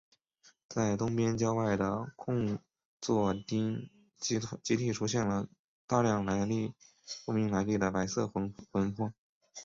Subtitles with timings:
[0.67, 2.57] 在东边郊外的空
[2.99, 4.39] 座町集
[4.75, 5.47] 体出现
[5.85, 6.25] 大量
[7.23, 8.51] 不明来历的白色魂
[8.95, 9.13] 魄。